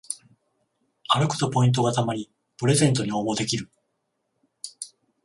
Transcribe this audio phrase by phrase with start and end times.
[1.09, 3.69] 歩くとポイントがたまりプレゼントに応募できる